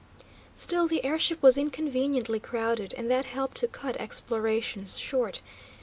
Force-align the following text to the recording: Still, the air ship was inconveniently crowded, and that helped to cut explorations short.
Still, 0.55 0.87
the 0.87 1.05
air 1.05 1.19
ship 1.19 1.43
was 1.43 1.59
inconveniently 1.59 2.39
crowded, 2.39 2.95
and 2.97 3.07
that 3.11 3.25
helped 3.25 3.57
to 3.57 3.67
cut 3.67 3.95
explorations 3.97 4.97
short. 4.97 5.43